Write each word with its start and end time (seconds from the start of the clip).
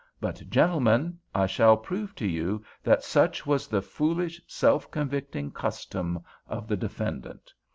But, 0.19 0.41
gentlemen, 0.49 1.19
I 1.35 1.45
shall 1.45 1.77
prove 1.77 2.15
to 2.15 2.25
you 2.25 2.65
that 2.81 3.03
such 3.03 3.45
was 3.45 3.67
the 3.67 3.83
foolish, 3.83 4.41
self 4.47 4.89
convicting 4.89 5.51
custom 5.51 6.23
of 6.47 6.67
the 6.67 6.75
defendant. 6.75 7.53